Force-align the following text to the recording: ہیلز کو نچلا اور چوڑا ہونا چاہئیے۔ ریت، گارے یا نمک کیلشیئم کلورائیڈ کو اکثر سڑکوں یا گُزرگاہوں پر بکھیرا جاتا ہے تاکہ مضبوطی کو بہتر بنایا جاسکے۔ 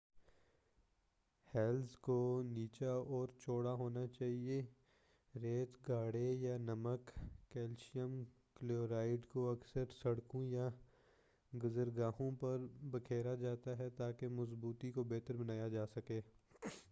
ہیلز 1.55 1.95
کو 1.97 2.15
نچلا 2.45 2.91
اور 3.15 3.27
چوڑا 3.39 3.73
ہونا 3.73 4.05
چاہئیے۔ 4.07 4.61
ریت، 5.35 5.89
گارے 5.89 6.31
یا 6.31 6.57
نمک 6.57 7.11
کیلشیئم 7.49 8.23
کلورائیڈ 8.55 9.25
کو 9.29 9.49
اکثر 9.51 9.83
سڑکوں 10.01 10.45
یا 10.47 10.69
گُزرگاہوں 11.53 12.31
پر 12.39 12.57
بکھیرا 12.91 13.35
جاتا 13.35 13.77
ہے 13.79 13.89
تاکہ 13.97 14.27
مضبوطی 14.39 14.91
کو 14.91 15.03
بہتر 15.03 15.35
بنایا 15.35 15.67
جاسکے۔ 15.67 16.19